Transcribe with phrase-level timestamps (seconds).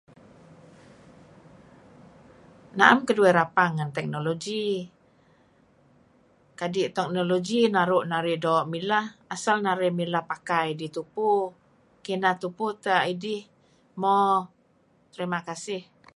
[2.77, 4.67] Naem keduih rapang ngen teknologi
[6.59, 11.29] kadi' teknologi naru' narih doo' mileh asal n arih mileh pakai dih tupu
[12.05, 13.41] kineh tupu teh idih
[14.01, 14.19] mo
[15.13, 15.81] terima kasih.